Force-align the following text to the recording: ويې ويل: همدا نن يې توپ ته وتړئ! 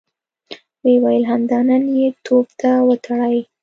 ويې 0.83 0.95
ويل: 1.03 1.23
همدا 1.31 1.59
نن 1.67 1.83
يې 1.97 2.07
توپ 2.25 2.47
ته 2.59 2.71
وتړئ! 2.87 3.37